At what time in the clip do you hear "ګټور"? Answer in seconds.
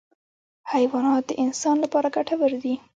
2.15-2.51